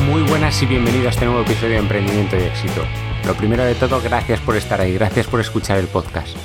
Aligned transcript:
Muy 0.00 0.22
buenas 0.22 0.62
y 0.62 0.66
bienvenidos 0.66 1.06
a 1.06 1.10
este 1.10 1.24
nuevo 1.24 1.40
episodio 1.40 1.74
de 1.74 1.78
Emprendimiento 1.78 2.36
y 2.36 2.42
Éxito. 2.42 2.82
Lo 3.26 3.34
primero 3.34 3.64
de 3.64 3.74
todo, 3.74 4.00
gracias 4.00 4.40
por 4.40 4.56
estar 4.56 4.80
ahí, 4.80 4.94
gracias 4.94 5.26
por 5.26 5.40
escuchar 5.40 5.78
el 5.78 5.86
podcast. 5.86 6.36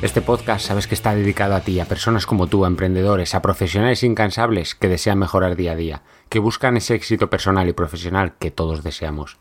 Este 0.00 0.22
podcast 0.22 0.66
sabes 0.66 0.86
que 0.86 0.94
está 0.94 1.14
dedicado 1.14 1.54
a 1.54 1.60
ti, 1.60 1.80
a 1.80 1.84
personas 1.84 2.24
como 2.26 2.46
tú, 2.46 2.64
a 2.64 2.68
emprendedores, 2.68 3.34
a 3.34 3.42
profesionales 3.42 4.02
incansables 4.02 4.74
que 4.74 4.88
desean 4.88 5.18
mejorar 5.18 5.56
día 5.56 5.72
a 5.72 5.76
día, 5.76 6.02
que 6.28 6.38
buscan 6.38 6.76
ese 6.76 6.94
éxito 6.94 7.28
personal 7.28 7.68
y 7.68 7.72
profesional 7.72 8.36
que 8.38 8.50
todos 8.50 8.82
deseamos. 8.82 9.38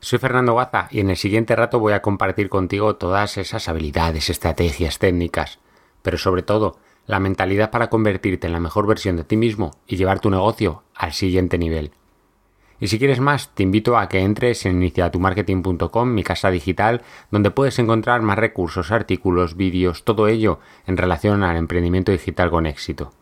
Soy 0.00 0.18
Fernando 0.18 0.52
Guaza 0.52 0.88
y 0.90 1.00
en 1.00 1.10
el 1.10 1.16
siguiente 1.16 1.56
rato 1.56 1.78
voy 1.78 1.94
a 1.94 2.02
compartir 2.02 2.48
contigo 2.50 2.96
todas 2.96 3.38
esas 3.38 3.68
habilidades, 3.68 4.28
estrategias, 4.28 4.98
técnicas, 4.98 5.60
pero 6.02 6.18
sobre 6.18 6.42
todo 6.42 6.78
la 7.06 7.20
mentalidad 7.20 7.70
para 7.70 7.88
convertirte 7.88 8.46
en 8.46 8.52
la 8.52 8.60
mejor 8.60 8.86
versión 8.86 9.16
de 9.16 9.24
ti 9.24 9.36
mismo 9.36 9.70
y 9.86 9.96
llevar 9.96 10.20
tu 10.20 10.30
negocio 10.30 10.82
al 10.94 11.12
siguiente 11.12 11.58
nivel. 11.58 11.92
Y 12.84 12.88
si 12.88 12.98
quieres 12.98 13.18
más, 13.18 13.48
te 13.54 13.62
invito 13.62 13.96
a 13.96 14.10
que 14.10 14.18
entres 14.18 14.66
en 14.66 14.76
iniciatumarketing.com, 14.76 16.12
mi 16.12 16.22
casa 16.22 16.50
digital, 16.50 17.00
donde 17.30 17.50
puedes 17.50 17.78
encontrar 17.78 18.20
más 18.20 18.36
recursos, 18.36 18.92
artículos, 18.92 19.56
vídeos, 19.56 20.04
todo 20.04 20.28
ello 20.28 20.58
en 20.86 20.98
relación 20.98 21.42
al 21.42 21.56
emprendimiento 21.56 22.12
digital 22.12 22.50
con 22.50 22.66
éxito. 22.66 23.14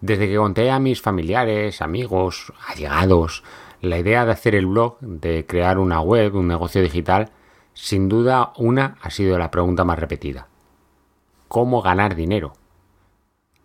Desde 0.00 0.28
que 0.28 0.36
conté 0.36 0.70
a 0.70 0.78
mis 0.78 1.02
familiares, 1.02 1.82
amigos, 1.82 2.54
allegados, 2.68 3.44
la 3.82 3.98
idea 3.98 4.24
de 4.24 4.32
hacer 4.32 4.54
el 4.54 4.64
blog, 4.64 4.98
de 5.00 5.44
crear 5.44 5.78
una 5.78 6.00
web, 6.00 6.34
un 6.34 6.48
negocio 6.48 6.80
digital, 6.80 7.32
sin 7.74 8.08
duda 8.08 8.54
una 8.56 8.96
ha 9.02 9.10
sido 9.10 9.38
la 9.38 9.50
pregunta 9.50 9.84
más 9.84 9.98
repetida. 9.98 10.48
¿Cómo 11.48 11.82
ganar 11.82 12.14
dinero? 12.14 12.54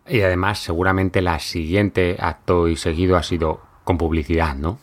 Y 0.06 0.20
además 0.20 0.58
seguramente 0.58 1.22
la 1.22 1.38
siguiente 1.38 2.18
acto 2.20 2.68
y 2.68 2.76
seguido 2.76 3.16
ha 3.16 3.22
sido 3.22 3.66
con 3.88 3.96
publicidad, 3.96 4.54
¿no? 4.54 4.78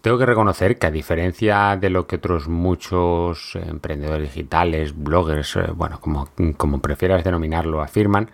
Tengo 0.00 0.18
que 0.18 0.26
reconocer 0.26 0.76
que 0.76 0.88
a 0.88 0.90
diferencia 0.90 1.76
de 1.76 1.88
lo 1.88 2.08
que 2.08 2.16
otros 2.16 2.48
muchos 2.48 3.54
emprendedores 3.54 4.34
digitales, 4.34 4.92
bloggers, 4.92 5.54
eh, 5.54 5.70
bueno, 5.72 6.00
como, 6.00 6.28
como 6.56 6.80
prefieras 6.80 7.22
denominarlo, 7.22 7.80
afirman, 7.80 8.32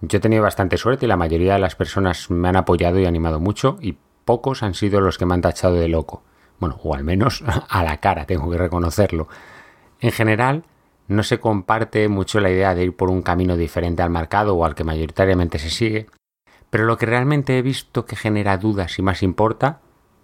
yo 0.00 0.18
he 0.18 0.20
tenido 0.20 0.42
bastante 0.42 0.78
suerte 0.78 1.06
y 1.06 1.08
la 1.08 1.16
mayoría 1.16 1.52
de 1.52 1.60
las 1.60 1.76
personas 1.76 2.28
me 2.28 2.48
han 2.48 2.56
apoyado 2.56 2.98
y 2.98 3.06
animado 3.06 3.38
mucho 3.38 3.78
y 3.80 3.96
pocos 4.24 4.64
han 4.64 4.74
sido 4.74 5.00
los 5.00 5.16
que 5.16 5.26
me 5.26 5.34
han 5.34 5.42
tachado 5.42 5.76
de 5.76 5.86
loco. 5.86 6.24
Bueno, 6.58 6.80
o 6.82 6.92
al 6.92 7.04
menos 7.04 7.44
a 7.68 7.84
la 7.84 7.98
cara, 7.98 8.26
tengo 8.26 8.50
que 8.50 8.58
reconocerlo. 8.58 9.28
En 10.00 10.10
general, 10.10 10.64
no 11.06 11.22
se 11.22 11.38
comparte 11.38 12.08
mucho 12.08 12.40
la 12.40 12.50
idea 12.50 12.74
de 12.74 12.82
ir 12.82 12.96
por 12.96 13.10
un 13.10 13.22
camino 13.22 13.56
diferente 13.56 14.02
al 14.02 14.10
marcado 14.10 14.56
o 14.56 14.64
al 14.64 14.74
que 14.74 14.82
mayoritariamente 14.82 15.60
se 15.60 15.70
sigue, 15.70 16.08
pero 16.74 16.86
lo 16.86 16.98
que 16.98 17.06
realmente 17.06 17.56
he 17.56 17.62
visto 17.62 18.04
que 18.04 18.16
genera 18.16 18.58
dudas 18.58 18.98
y 18.98 19.02
más 19.02 19.22
importa 19.22 19.80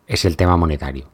es 0.08 0.24
el 0.24 0.36
tema 0.36 0.56
monetario. 0.56 1.08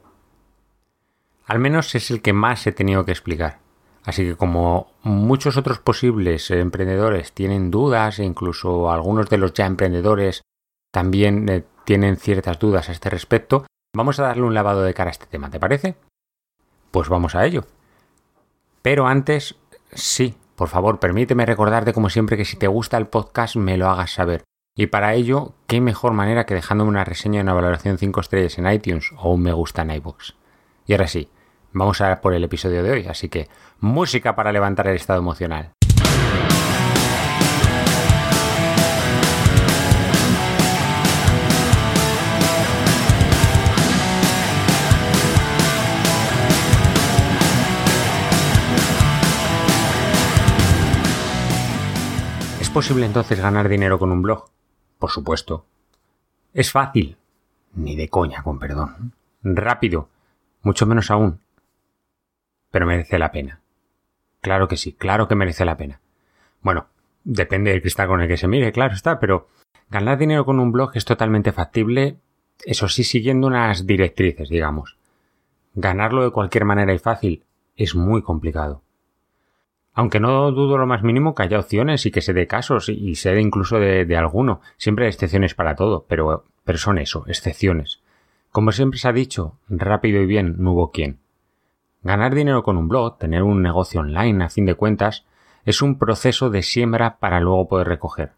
Al 1.44 1.58
menos 1.58 1.94
es 1.94 2.10
el 2.10 2.22
que 2.22 2.32
más 2.32 2.66
he 2.66 2.72
tenido 2.72 3.04
que 3.04 3.10
explicar. 3.10 3.58
Así 4.02 4.24
que 4.24 4.36
como 4.36 4.92
muchos 5.02 5.58
otros 5.58 5.78
posibles 5.78 6.50
emprendedores 6.50 7.32
tienen 7.32 7.70
dudas 7.70 8.18
e 8.18 8.24
incluso 8.24 8.90
algunos 8.90 9.28
de 9.28 9.36
los 9.36 9.52
ya 9.52 9.66
emprendedores 9.66 10.40
también 10.90 11.46
eh, 11.50 11.64
tienen 11.84 12.16
ciertas 12.16 12.58
dudas 12.58 12.88
a 12.88 12.92
este 12.92 13.10
respecto, 13.10 13.66
vamos 13.94 14.18
a 14.18 14.22
darle 14.22 14.44
un 14.44 14.54
lavado 14.54 14.84
de 14.84 14.94
cara 14.94 15.10
a 15.10 15.12
este 15.12 15.26
tema, 15.26 15.50
¿te 15.50 15.60
parece? 15.60 15.96
Pues 16.90 17.10
vamos 17.10 17.34
a 17.34 17.44
ello. 17.44 17.66
Pero 18.80 19.06
antes, 19.06 19.56
sí, 19.92 20.34
por 20.54 20.68
favor, 20.68 20.98
permíteme 20.98 21.44
recordarte 21.44 21.92
como 21.92 22.08
siempre 22.08 22.38
que 22.38 22.46
si 22.46 22.56
te 22.56 22.68
gusta 22.68 22.96
el 22.96 23.08
podcast 23.08 23.56
me 23.56 23.76
lo 23.76 23.90
hagas 23.90 24.12
saber. 24.12 24.42
Y 24.78 24.88
para 24.88 25.14
ello, 25.14 25.54
qué 25.66 25.80
mejor 25.80 26.12
manera 26.12 26.44
que 26.44 26.52
dejándome 26.52 26.90
una 26.90 27.02
reseña 27.02 27.38
y 27.38 27.42
una 27.42 27.54
valoración 27.54 27.96
5 27.96 28.20
estrellas 28.20 28.58
en 28.58 28.70
iTunes 28.70 29.10
o 29.16 29.32
un 29.32 29.40
me 29.40 29.54
gusta 29.54 29.80
en 29.80 29.90
iVoox. 29.92 30.34
Y 30.86 30.92
ahora 30.92 31.06
sí, 31.06 31.30
vamos 31.72 32.02
a 32.02 32.20
por 32.20 32.34
el 32.34 32.44
episodio 32.44 32.82
de 32.82 32.90
hoy, 32.90 33.06
así 33.06 33.30
que 33.30 33.48
música 33.80 34.36
para 34.36 34.52
levantar 34.52 34.88
el 34.88 34.96
estado 34.96 35.20
emocional. 35.20 35.72
¿Es 52.60 52.68
posible 52.68 53.06
entonces 53.06 53.40
ganar 53.40 53.70
dinero 53.70 53.98
con 53.98 54.12
un 54.12 54.20
blog? 54.20 54.55
Por 54.98 55.10
supuesto. 55.10 55.66
¿Es 56.52 56.72
fácil? 56.72 57.16
Ni 57.74 57.96
de 57.96 58.08
coña, 58.08 58.42
con 58.42 58.58
perdón. 58.58 59.12
Rápido, 59.42 60.08
mucho 60.62 60.86
menos 60.86 61.10
aún. 61.10 61.40
Pero 62.70 62.86
merece 62.86 63.18
la 63.18 63.30
pena. 63.30 63.60
Claro 64.40 64.68
que 64.68 64.76
sí, 64.76 64.92
claro 64.92 65.28
que 65.28 65.34
merece 65.34 65.64
la 65.64 65.76
pena. 65.76 66.00
Bueno, 66.62 66.86
depende 67.24 67.70
del 67.70 67.80
cristal 67.80 68.08
con 68.08 68.20
el 68.20 68.28
que 68.28 68.36
se 68.36 68.48
mire, 68.48 68.72
claro 68.72 68.94
está, 68.94 69.18
pero 69.20 69.48
ganar 69.90 70.18
dinero 70.18 70.44
con 70.44 70.58
un 70.60 70.72
blog 70.72 70.92
es 70.94 71.04
totalmente 71.04 71.52
factible, 71.52 72.18
eso 72.64 72.88
sí, 72.88 73.04
siguiendo 73.04 73.46
unas 73.46 73.86
directrices, 73.86 74.48
digamos. 74.48 74.96
Ganarlo 75.74 76.24
de 76.24 76.30
cualquier 76.30 76.64
manera 76.64 76.94
y 76.94 76.98
fácil 76.98 77.44
es 77.76 77.94
muy 77.94 78.22
complicado. 78.22 78.82
Aunque 79.98 80.20
no 80.20 80.52
dudo 80.52 80.76
lo 80.76 80.86
más 80.86 81.02
mínimo 81.02 81.34
que 81.34 81.42
haya 81.42 81.58
opciones 81.58 82.04
y 82.04 82.10
que 82.10 82.20
se 82.20 82.34
dé 82.34 82.46
casos 82.46 82.90
y 82.90 83.14
se 83.14 83.32
dé 83.32 83.40
incluso 83.40 83.80
de, 83.80 84.14
alguno. 84.14 84.60
Siempre 84.76 85.06
hay 85.06 85.08
excepciones 85.08 85.54
para 85.54 85.74
todo, 85.74 86.04
pero, 86.06 86.44
pero 86.64 86.76
son 86.76 86.98
eso, 86.98 87.24
excepciones. 87.28 88.02
Como 88.52 88.72
siempre 88.72 88.98
se 88.98 89.08
ha 89.08 89.14
dicho, 89.14 89.56
rápido 89.70 90.20
y 90.20 90.26
bien 90.26 90.56
no 90.58 90.72
hubo 90.72 90.90
quien. 90.90 91.18
Ganar 92.02 92.34
dinero 92.34 92.62
con 92.62 92.76
un 92.76 92.88
blog, 92.88 93.16
tener 93.16 93.42
un 93.42 93.62
negocio 93.62 94.00
online 94.00 94.44
a 94.44 94.50
fin 94.50 94.66
de 94.66 94.74
cuentas, 94.74 95.24
es 95.64 95.80
un 95.80 95.98
proceso 95.98 96.50
de 96.50 96.62
siembra 96.62 97.16
para 97.16 97.40
luego 97.40 97.66
poder 97.66 97.88
recoger. 97.88 98.32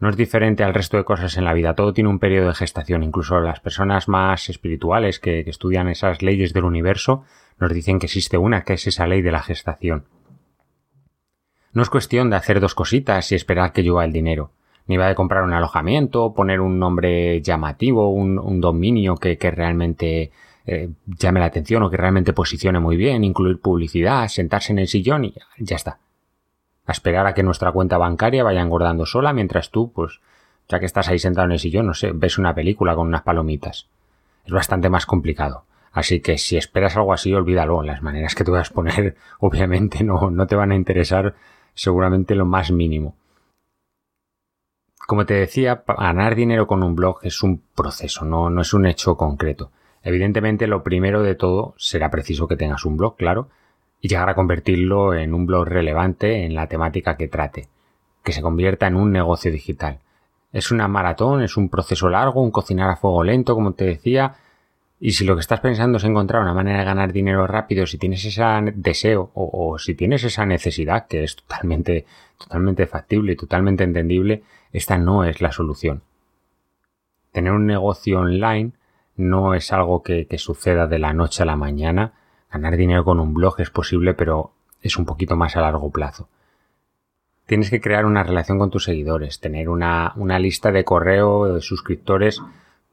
No 0.00 0.08
es 0.08 0.16
diferente 0.16 0.64
al 0.64 0.72
resto 0.72 0.96
de 0.96 1.04
cosas 1.04 1.36
en 1.36 1.44
la 1.44 1.52
vida, 1.52 1.74
todo 1.74 1.92
tiene 1.92 2.08
un 2.08 2.18
periodo 2.18 2.48
de 2.48 2.54
gestación, 2.54 3.02
incluso 3.02 3.38
las 3.40 3.60
personas 3.60 4.08
más 4.08 4.48
espirituales 4.48 5.20
que, 5.20 5.44
que 5.44 5.50
estudian 5.50 5.88
esas 5.88 6.22
leyes 6.22 6.54
del 6.54 6.64
universo 6.64 7.24
nos 7.58 7.74
dicen 7.74 7.98
que 7.98 8.06
existe 8.06 8.38
una, 8.38 8.62
que 8.62 8.72
es 8.72 8.86
esa 8.86 9.06
ley 9.06 9.20
de 9.20 9.32
la 9.32 9.42
gestación. 9.42 10.06
No 11.74 11.82
es 11.82 11.90
cuestión 11.90 12.30
de 12.30 12.36
hacer 12.36 12.60
dos 12.60 12.74
cositas 12.74 13.30
y 13.32 13.34
esperar 13.34 13.72
que 13.72 13.82
llueva 13.82 14.04
el 14.04 14.12
dinero. 14.12 14.50
Ni 14.86 14.96
va 14.96 15.08
de 15.08 15.14
comprar 15.14 15.42
un 15.42 15.52
alojamiento, 15.52 16.32
poner 16.32 16.60
un 16.60 16.78
nombre 16.78 17.42
llamativo, 17.42 18.10
un, 18.10 18.60
dominio 18.60 19.16
que, 19.16 19.36
realmente 19.50 20.30
eh, 20.66 20.90
llame 21.06 21.40
la 21.40 21.46
atención 21.46 21.82
o 21.82 21.90
que 21.90 21.96
realmente 21.96 22.32
posicione 22.32 22.78
muy 22.78 22.96
bien, 22.96 23.24
incluir 23.24 23.60
publicidad, 23.60 24.28
sentarse 24.28 24.72
en 24.72 24.78
el 24.78 24.88
sillón 24.88 25.24
y 25.24 25.34
ya 25.58 25.76
está. 25.76 25.98
A 26.86 26.92
esperar 26.92 27.26
a 27.26 27.34
que 27.34 27.42
nuestra 27.42 27.72
cuenta 27.72 27.98
bancaria 27.98 28.44
vaya 28.44 28.60
engordando 28.60 29.04
sola 29.04 29.32
mientras 29.32 29.70
tú, 29.70 29.90
pues, 29.90 30.20
ya 30.68 30.78
que 30.78 30.86
estás 30.86 31.08
ahí 31.08 31.18
sentado 31.18 31.46
en 31.46 31.52
el 31.52 31.58
sillón, 31.58 31.86
no 31.86 31.94
sé, 31.94 32.12
ves 32.14 32.38
una 32.38 32.54
película 32.54 32.94
con 32.94 33.08
unas 33.08 33.22
palomitas. 33.22 33.88
Es 34.44 34.52
bastante 34.52 34.90
más 34.90 35.06
complicado. 35.06 35.64
Así 35.92 36.20
que 36.20 36.38
si 36.38 36.56
esperas 36.56 36.96
algo 36.96 37.12
así, 37.12 37.32
olvídalo. 37.32 37.82
Las 37.82 38.02
maneras 38.02 38.34
que 38.34 38.44
te 38.44 38.50
voy 38.50 38.58
a 38.58 38.62
exponer, 38.62 39.16
obviamente, 39.38 40.04
no, 40.04 40.30
no 40.30 40.46
te 40.46 40.56
van 40.56 40.72
a 40.72 40.76
interesar 40.76 41.34
seguramente 41.74 42.34
lo 42.34 42.46
más 42.46 42.70
mínimo. 42.70 43.16
Como 45.06 45.26
te 45.26 45.34
decía, 45.34 45.84
ganar 45.86 46.34
dinero 46.34 46.66
con 46.66 46.82
un 46.82 46.96
blog 46.96 47.18
es 47.22 47.42
un 47.42 47.62
proceso, 47.74 48.24
no, 48.24 48.48
no 48.48 48.62
es 48.62 48.72
un 48.72 48.86
hecho 48.86 49.16
concreto. 49.16 49.70
Evidentemente, 50.02 50.66
lo 50.66 50.82
primero 50.82 51.22
de 51.22 51.34
todo 51.34 51.74
será 51.76 52.10
preciso 52.10 52.48
que 52.48 52.56
tengas 52.56 52.84
un 52.84 52.96
blog, 52.96 53.16
claro, 53.16 53.48
y 54.00 54.08
llegar 54.08 54.28
a 54.28 54.34
convertirlo 54.34 55.14
en 55.14 55.34
un 55.34 55.46
blog 55.46 55.66
relevante 55.66 56.44
en 56.44 56.54
la 56.54 56.68
temática 56.68 57.16
que 57.16 57.28
trate, 57.28 57.68
que 58.22 58.32
se 58.32 58.42
convierta 58.42 58.86
en 58.86 58.96
un 58.96 59.12
negocio 59.12 59.50
digital. 59.50 60.00
Es 60.52 60.70
una 60.70 60.88
maratón, 60.88 61.42
es 61.42 61.56
un 61.56 61.68
proceso 61.68 62.08
largo, 62.08 62.42
un 62.42 62.50
cocinar 62.50 62.90
a 62.90 62.96
fuego 62.96 63.24
lento, 63.24 63.54
como 63.54 63.72
te 63.72 63.84
decía, 63.84 64.36
y 65.04 65.12
si 65.12 65.26
lo 65.26 65.34
que 65.34 65.40
estás 65.40 65.60
pensando 65.60 65.98
es 65.98 66.04
encontrar 66.04 66.40
una 66.40 66.54
manera 66.54 66.78
de 66.78 66.86
ganar 66.86 67.12
dinero 67.12 67.46
rápido, 67.46 67.84
si 67.84 67.98
tienes 67.98 68.24
ese 68.24 68.42
deseo 68.74 69.30
o, 69.34 69.78
si 69.78 69.94
tienes 69.94 70.24
esa 70.24 70.46
necesidad, 70.46 71.08
que 71.08 71.24
es 71.24 71.36
totalmente, 71.36 72.06
totalmente 72.38 72.86
factible 72.86 73.32
y 73.32 73.36
totalmente 73.36 73.84
entendible, 73.84 74.44
esta 74.72 74.96
no 74.96 75.24
es 75.24 75.42
la 75.42 75.52
solución. 75.52 76.00
Tener 77.32 77.52
un 77.52 77.66
negocio 77.66 78.20
online 78.20 78.72
no 79.14 79.52
es 79.52 79.74
algo 79.74 80.02
que, 80.02 80.26
suceda 80.38 80.86
de 80.86 80.98
la 80.98 81.12
noche 81.12 81.42
a 81.42 81.46
la 81.46 81.56
mañana. 81.56 82.14
Ganar 82.50 82.78
dinero 82.78 83.04
con 83.04 83.20
un 83.20 83.34
blog 83.34 83.60
es 83.60 83.68
posible, 83.68 84.14
pero 84.14 84.52
es 84.80 84.96
un 84.96 85.04
poquito 85.04 85.36
más 85.36 85.54
a 85.54 85.60
largo 85.60 85.90
plazo. 85.90 86.30
Tienes 87.44 87.68
que 87.68 87.82
crear 87.82 88.06
una 88.06 88.22
relación 88.22 88.58
con 88.58 88.70
tus 88.70 88.84
seguidores, 88.84 89.38
tener 89.38 89.68
una, 89.68 90.14
una 90.16 90.38
lista 90.38 90.72
de 90.72 90.82
correo 90.84 91.52
de 91.52 91.60
suscriptores 91.60 92.40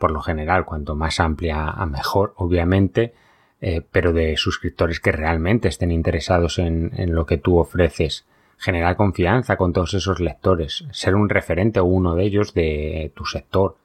por 0.01 0.11
lo 0.11 0.21
general, 0.21 0.65
cuanto 0.65 0.95
más 0.95 1.19
amplia 1.19 1.69
a 1.69 1.85
mejor, 1.85 2.33
obviamente, 2.35 3.13
eh, 3.61 3.81
pero 3.91 4.11
de 4.11 4.35
suscriptores 4.35 4.99
que 4.99 5.11
realmente 5.11 5.67
estén 5.67 5.91
interesados 5.91 6.57
en, 6.57 6.91
en, 6.97 7.13
lo 7.13 7.27
que 7.27 7.37
tú 7.37 7.59
ofreces. 7.59 8.25
Generar 8.57 8.95
confianza 8.95 9.57
con 9.57 9.73
todos 9.73 9.93
esos 9.93 10.19
lectores, 10.19 10.85
ser 10.91 11.13
un 11.13 11.29
referente 11.29 11.79
o 11.79 11.85
uno 11.85 12.15
de 12.15 12.23
ellos 12.23 12.55
de 12.55 13.11
tu 13.15 13.25
sector, 13.25 13.77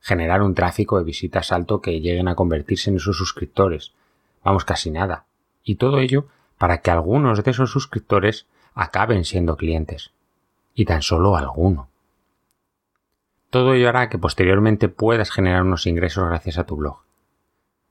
generar 0.00 0.42
un 0.42 0.54
tráfico 0.54 0.96
de 0.98 1.04
visitas 1.04 1.50
alto 1.50 1.80
que 1.80 2.00
lleguen 2.00 2.28
a 2.28 2.36
convertirse 2.36 2.90
en 2.90 2.96
esos 2.96 3.18
suscriptores. 3.18 3.92
Vamos, 4.44 4.64
casi 4.64 4.92
nada. 4.92 5.24
Y 5.64 5.74
todo 5.74 5.98
ello 5.98 6.28
para 6.56 6.78
que 6.78 6.92
algunos 6.92 7.42
de 7.42 7.50
esos 7.50 7.72
suscriptores 7.72 8.46
acaben 8.74 9.24
siendo 9.24 9.56
clientes. 9.56 10.12
Y 10.74 10.84
tan 10.84 11.02
solo 11.02 11.36
alguno. 11.36 11.88
Todo 13.54 13.74
ello 13.74 13.88
hará 13.88 14.08
que 14.08 14.18
posteriormente 14.18 14.88
puedas 14.88 15.30
generar 15.30 15.62
unos 15.62 15.86
ingresos 15.86 16.26
gracias 16.28 16.58
a 16.58 16.64
tu 16.64 16.74
blog. 16.74 17.04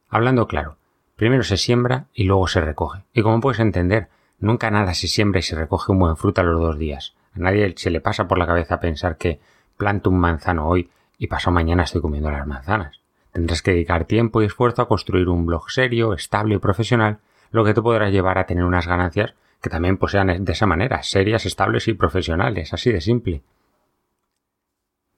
Hablando 0.09 0.45
claro, 0.45 0.75
primero 1.15 1.43
se 1.43 1.55
siembra 1.55 2.07
y 2.13 2.25
luego 2.25 2.49
se 2.49 2.59
recoge. 2.59 3.05
Y 3.13 3.21
como 3.21 3.39
puedes 3.39 3.61
entender, 3.61 4.09
nunca 4.39 4.69
nada 4.71 4.93
se 4.93 5.07
siembra 5.07 5.39
y 5.39 5.41
se 5.41 5.55
recoge 5.55 5.93
un 5.93 5.99
buen 5.99 6.17
fruto 6.17 6.41
a 6.41 6.43
los 6.43 6.59
dos 6.59 6.77
días. 6.77 7.15
A 7.33 7.39
nadie 7.39 7.73
se 7.77 7.91
le 7.91 8.01
pasa 8.01 8.27
por 8.27 8.39
la 8.39 8.45
cabeza 8.45 8.81
pensar 8.81 9.15
que 9.15 9.39
planto 9.77 10.09
un 10.09 10.19
manzano 10.19 10.67
hoy 10.67 10.89
y 11.17 11.27
paso 11.27 11.49
mañana 11.49 11.83
estoy 11.83 12.01
comiendo 12.01 12.29
las 12.29 12.45
manzanas. 12.45 12.99
Tendrás 13.31 13.61
que 13.61 13.71
dedicar 13.71 14.03
tiempo 14.03 14.41
y 14.41 14.47
esfuerzo 14.47 14.81
a 14.81 14.89
construir 14.89 15.29
un 15.29 15.45
blog 15.45 15.71
serio, 15.71 16.13
estable 16.13 16.55
y 16.55 16.59
profesional, 16.59 17.19
lo 17.51 17.63
que 17.63 17.73
te 17.73 17.81
podrá 17.81 18.09
llevar 18.09 18.37
a 18.37 18.47
tener 18.47 18.65
unas 18.65 18.85
ganancias 18.85 19.33
que 19.61 19.69
también 19.69 19.95
pues, 19.95 20.11
sean 20.11 20.43
de 20.43 20.51
esa 20.51 20.65
manera, 20.65 21.03
serias, 21.03 21.45
estables 21.45 21.87
y 21.87 21.93
profesionales, 21.93 22.73
así 22.73 22.91
de 22.91 22.99
simple. 22.99 23.43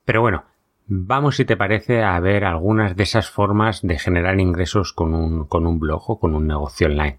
Pero 0.05 0.21
bueno, 0.21 0.45
vamos 0.87 1.35
si 1.35 1.45
te 1.45 1.57
parece 1.57 2.03
a 2.03 2.19
ver 2.19 2.45
algunas 2.45 2.95
de 2.95 3.03
esas 3.03 3.29
formas 3.29 3.81
de 3.81 3.97
generar 3.97 4.39
ingresos 4.39 4.93
con 4.93 5.13
un, 5.13 5.45
con 5.45 5.65
un 5.65 5.79
blog 5.79 6.09
o 6.09 6.19
con 6.19 6.35
un 6.35 6.47
negocio 6.47 6.87
online. 6.87 7.17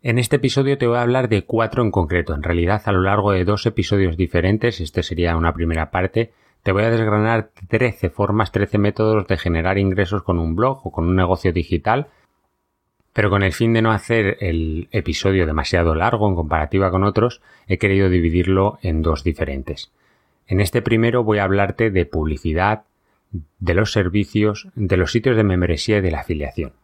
En 0.00 0.18
este 0.18 0.36
episodio 0.36 0.78
te 0.78 0.86
voy 0.86 0.96
a 0.96 1.02
hablar 1.02 1.28
de 1.28 1.44
cuatro 1.44 1.82
en 1.82 1.90
concreto. 1.90 2.34
En 2.34 2.42
realidad, 2.42 2.82
a 2.84 2.92
lo 2.92 3.02
largo 3.02 3.32
de 3.32 3.44
dos 3.44 3.66
episodios 3.66 4.16
diferentes, 4.16 4.80
este 4.80 5.02
sería 5.02 5.36
una 5.36 5.52
primera 5.52 5.90
parte, 5.90 6.32
te 6.62 6.72
voy 6.72 6.84
a 6.84 6.90
desgranar 6.90 7.50
13 7.68 8.10
formas, 8.10 8.52
13 8.52 8.78
métodos 8.78 9.26
de 9.26 9.38
generar 9.38 9.78
ingresos 9.78 10.22
con 10.22 10.38
un 10.38 10.54
blog 10.54 10.86
o 10.86 10.92
con 10.92 11.06
un 11.08 11.16
negocio 11.16 11.52
digital 11.52 12.08
pero 13.18 13.30
con 13.30 13.42
el 13.42 13.52
fin 13.52 13.72
de 13.72 13.82
no 13.82 13.90
hacer 13.90 14.36
el 14.38 14.86
episodio 14.92 15.44
demasiado 15.44 15.96
largo 15.96 16.28
en 16.28 16.36
comparativa 16.36 16.92
con 16.92 17.02
otros, 17.02 17.42
he 17.66 17.76
querido 17.76 18.08
dividirlo 18.08 18.78
en 18.80 19.02
dos 19.02 19.24
diferentes. 19.24 19.90
En 20.46 20.60
este 20.60 20.82
primero 20.82 21.24
voy 21.24 21.38
a 21.38 21.42
hablarte 21.42 21.90
de 21.90 22.06
publicidad, 22.06 22.84
de 23.58 23.74
los 23.74 23.90
servicios, 23.90 24.68
de 24.76 24.96
los 24.96 25.10
sitios 25.10 25.36
de 25.36 25.42
membresía 25.42 25.98
y 25.98 26.00
de 26.00 26.12
la 26.12 26.20
afiliación. 26.20 26.74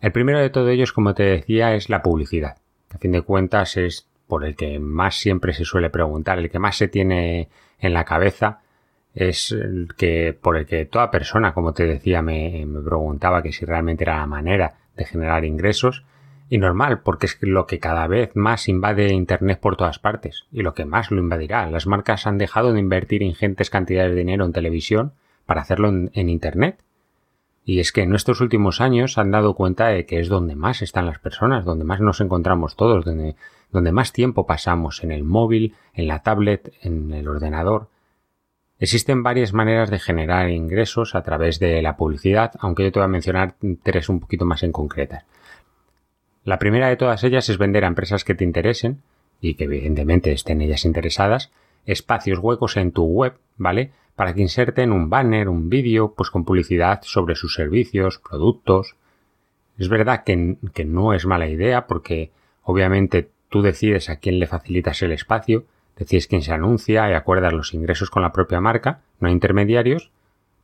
El 0.00 0.12
primero 0.12 0.38
de 0.38 0.50
todo 0.50 0.68
ellos, 0.68 0.92
como 0.92 1.14
te 1.14 1.24
decía, 1.24 1.74
es 1.74 1.88
la 1.88 2.00
publicidad. 2.00 2.58
A 2.94 2.98
fin 2.98 3.10
de 3.10 3.22
cuentas 3.22 3.76
es 3.76 4.06
por 4.28 4.44
el 4.44 4.54
que 4.54 4.78
más 4.78 5.16
siempre 5.16 5.52
se 5.52 5.64
suele 5.64 5.90
preguntar, 5.90 6.38
el 6.38 6.48
que 6.48 6.60
más 6.60 6.76
se 6.76 6.86
tiene 6.86 7.48
en 7.80 7.92
la 7.92 8.04
cabeza, 8.04 8.60
es 9.16 9.52
que 9.96 10.32
por 10.40 10.56
el 10.56 10.66
que 10.66 10.84
toda 10.84 11.10
persona, 11.10 11.52
como 11.52 11.72
te 11.72 11.86
decía, 11.86 12.22
me, 12.22 12.64
me 12.66 12.80
preguntaba 12.82 13.42
que 13.42 13.50
si 13.50 13.64
realmente 13.64 14.04
era 14.04 14.18
la 14.18 14.26
manera 14.28 14.74
generar 15.04 15.44
ingresos 15.44 16.04
y 16.50 16.58
normal, 16.58 17.00
porque 17.02 17.26
es 17.26 17.38
lo 17.40 17.66
que 17.66 17.78
cada 17.78 18.08
vez 18.08 18.34
más 18.34 18.68
invade 18.68 19.12
Internet 19.12 19.60
por 19.60 19.76
todas 19.76 20.00
partes 20.00 20.46
y 20.50 20.62
lo 20.62 20.74
que 20.74 20.84
más 20.84 21.12
lo 21.12 21.20
invadirá. 21.20 21.70
Las 21.70 21.86
marcas 21.86 22.26
han 22.26 22.38
dejado 22.38 22.72
de 22.72 22.80
invertir 22.80 23.22
ingentes 23.22 23.70
cantidades 23.70 24.10
de 24.10 24.18
dinero 24.18 24.44
en 24.44 24.52
televisión 24.52 25.12
para 25.46 25.62
hacerlo 25.62 25.88
en, 25.88 26.28
Internet. 26.28 26.82
Y 27.64 27.78
es 27.78 27.92
que 27.92 28.02
en 28.02 28.14
estos 28.16 28.40
últimos 28.40 28.80
años 28.80 29.16
han 29.16 29.30
dado 29.30 29.54
cuenta 29.54 29.86
de 29.86 30.06
que 30.06 30.18
es 30.18 30.28
donde 30.28 30.56
más 30.56 30.82
están 30.82 31.06
las 31.06 31.20
personas, 31.20 31.64
donde 31.64 31.84
más 31.84 32.00
nos 32.00 32.20
encontramos 32.20 32.74
todos, 32.74 33.04
donde 33.04 33.92
más 33.92 34.12
tiempo 34.12 34.44
pasamos 34.44 35.04
en 35.04 35.12
el 35.12 35.22
móvil, 35.22 35.74
en 35.94 36.08
la 36.08 36.24
tablet, 36.24 36.72
en 36.82 37.12
el 37.12 37.28
ordenador. 37.28 37.88
Existen 38.80 39.22
varias 39.22 39.52
maneras 39.52 39.90
de 39.90 39.98
generar 39.98 40.48
ingresos 40.48 41.14
a 41.14 41.22
través 41.22 41.58
de 41.58 41.82
la 41.82 41.98
publicidad, 41.98 42.52
aunque 42.60 42.82
yo 42.82 42.90
te 42.90 42.98
voy 42.98 43.04
a 43.04 43.08
mencionar 43.08 43.54
tres 43.82 44.08
un 44.08 44.20
poquito 44.20 44.46
más 44.46 44.62
en 44.62 44.72
concretas. 44.72 45.24
La 46.44 46.58
primera 46.58 46.88
de 46.88 46.96
todas 46.96 47.22
ellas 47.22 47.50
es 47.50 47.58
vender 47.58 47.84
a 47.84 47.88
empresas 47.88 48.24
que 48.24 48.34
te 48.34 48.42
interesen 48.42 49.02
y 49.38 49.54
que 49.54 49.64
evidentemente 49.64 50.32
estén 50.32 50.62
ellas 50.62 50.86
interesadas, 50.86 51.52
espacios 51.84 52.38
huecos 52.38 52.78
en 52.78 52.92
tu 52.92 53.04
web, 53.04 53.34
¿vale? 53.58 53.92
Para 54.16 54.32
que 54.32 54.40
inserten 54.40 54.92
un 54.92 55.10
banner, 55.10 55.50
un 55.50 55.68
vídeo, 55.68 56.14
pues 56.16 56.30
con 56.30 56.46
publicidad 56.46 57.00
sobre 57.02 57.34
sus 57.34 57.54
servicios, 57.54 58.18
productos. 58.18 58.96
Es 59.76 59.90
verdad 59.90 60.24
que, 60.24 60.56
que 60.72 60.86
no 60.86 61.12
es 61.12 61.26
mala 61.26 61.48
idea 61.48 61.86
porque 61.86 62.30
obviamente 62.62 63.28
tú 63.50 63.60
decides 63.60 64.08
a 64.08 64.16
quién 64.16 64.38
le 64.38 64.46
facilitas 64.46 65.02
el 65.02 65.12
espacio, 65.12 65.66
Decís 66.00 66.26
quién 66.26 66.40
se 66.40 66.54
anuncia 66.54 67.10
y 67.10 67.12
acuerdas 67.12 67.52
los 67.52 67.74
ingresos 67.74 68.08
con 68.08 68.22
la 68.22 68.32
propia 68.32 68.58
marca, 68.58 69.02
no 69.20 69.28
hay 69.28 69.34
intermediarios, 69.34 70.10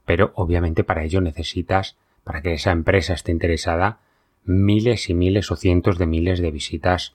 pero 0.07 0.33
obviamente 0.35 0.83
para 0.83 1.05
ello 1.05 1.21
necesitas, 1.21 1.99
para 2.25 2.41
que 2.41 2.55
esa 2.55 2.71
empresa 2.71 3.13
esté 3.13 3.33
interesada, 3.33 3.99
miles 4.45 5.11
y 5.11 5.15
miles 5.15 5.51
o 5.51 5.57
cientos 5.57 5.99
de 5.99 6.07
miles 6.07 6.41
de 6.41 6.51
visitas 6.51 7.15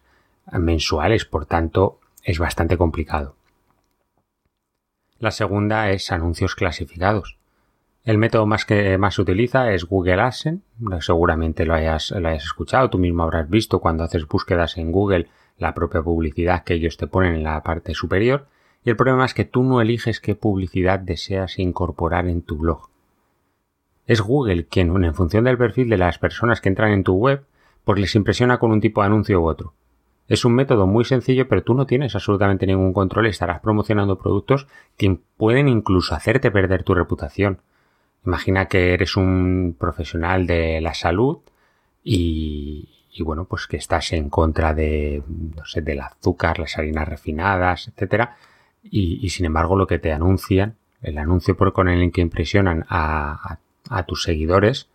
mensuales, 0.51 1.25
por 1.25 1.47
tanto 1.47 1.99
es 2.23 2.37
bastante 2.37 2.77
complicado. 2.77 3.35
La 5.17 5.31
segunda 5.31 5.89
es 5.89 6.11
anuncios 6.11 6.53
clasificados. 6.53 7.39
El 8.03 8.19
método 8.19 8.45
más 8.45 8.65
que 8.65 8.99
más 8.99 9.15
se 9.15 9.23
utiliza 9.23 9.71
es 9.73 9.85
Google 9.85 10.21
AdSense, 10.21 10.63
seguramente 10.99 11.65
lo 11.65 11.73
hayas, 11.73 12.11
lo 12.11 12.29
hayas 12.29 12.43
escuchado, 12.43 12.91
tú 12.91 12.99
mismo 12.99 13.23
habrás 13.23 13.49
visto 13.49 13.79
cuando 13.79 14.03
haces 14.03 14.27
búsquedas 14.27 14.77
en 14.77 14.91
Google 14.91 15.27
la 15.61 15.73
propia 15.73 16.01
publicidad 16.01 16.63
que 16.63 16.73
ellos 16.73 16.97
te 16.97 17.07
ponen 17.07 17.35
en 17.35 17.43
la 17.43 17.61
parte 17.63 17.93
superior 17.93 18.47
y 18.83 18.89
el 18.89 18.95
problema 18.95 19.25
es 19.25 19.33
que 19.33 19.45
tú 19.45 19.63
no 19.63 19.79
eliges 19.79 20.19
qué 20.19 20.35
publicidad 20.35 20.99
deseas 20.99 21.59
incorporar 21.59 22.27
en 22.27 22.41
tu 22.41 22.57
blog. 22.57 22.89
Es 24.07 24.21
Google 24.21 24.65
quien, 24.65 25.03
en 25.03 25.13
función 25.13 25.43
del 25.43 25.57
perfil 25.57 25.89
de 25.89 25.97
las 25.97 26.17
personas 26.17 26.59
que 26.59 26.69
entran 26.69 26.91
en 26.91 27.03
tu 27.03 27.13
web, 27.13 27.45
pues 27.85 27.99
les 27.99 28.15
impresiona 28.15 28.57
con 28.57 28.71
un 28.71 28.81
tipo 28.81 29.01
de 29.01 29.07
anuncio 29.07 29.39
u 29.39 29.47
otro. 29.47 29.73
Es 30.27 30.45
un 30.45 30.53
método 30.53 30.87
muy 30.87 31.05
sencillo, 31.05 31.47
pero 31.47 31.63
tú 31.63 31.73
no 31.73 31.85
tienes 31.85 32.15
absolutamente 32.15 32.65
ningún 32.65 32.93
control 32.93 33.27
y 33.27 33.29
estarás 33.29 33.59
promocionando 33.59 34.17
productos 34.17 34.67
que 34.97 35.19
pueden 35.37 35.67
incluso 35.67 36.15
hacerte 36.15 36.49
perder 36.51 36.83
tu 36.83 36.95
reputación. 36.95 37.59
Imagina 38.25 38.67
que 38.67 38.93
eres 38.93 39.15
un 39.15 39.75
profesional 39.77 40.47
de 40.47 40.81
la 40.81 40.93
salud 40.93 41.39
y, 42.03 43.00
y 43.13 43.23
bueno, 43.23 43.45
pues 43.45 43.67
que 43.67 43.77
estás 43.77 44.13
en 44.13 44.29
contra 44.29 44.73
de, 44.73 45.23
no 45.27 45.65
sé, 45.65 45.81
del 45.81 45.99
azúcar, 45.99 46.59
las 46.59 46.77
harinas 46.77 47.07
refinadas, 47.07 47.89
etcétera, 47.89 48.37
y, 48.83 49.29
sin 49.29 49.45
embargo 49.45 49.75
lo 49.75 49.87
que 49.87 49.99
te 49.99 50.11
anuncian, 50.11 50.75
el 51.01 51.17
anuncio 51.17 51.55
por 51.55 51.73
con 51.73 51.89
el 51.89 52.11
que 52.11 52.21
impresionan 52.21 52.85
a, 52.89 53.59
a, 53.89 54.03
tus 54.03 54.23
seguidores 54.23 54.89